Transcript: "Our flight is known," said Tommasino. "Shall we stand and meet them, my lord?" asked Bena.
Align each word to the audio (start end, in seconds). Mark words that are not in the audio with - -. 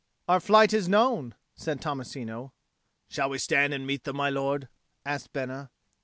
"Our 0.27 0.39
flight 0.39 0.73
is 0.73 0.89
known," 0.89 1.35
said 1.53 1.79
Tommasino. 1.79 2.53
"Shall 3.07 3.29
we 3.29 3.37
stand 3.37 3.71
and 3.71 3.85
meet 3.85 4.03
them, 4.03 4.15
my 4.17 4.31
lord?" 4.31 4.67
asked 5.05 5.31
Bena. 5.31 5.69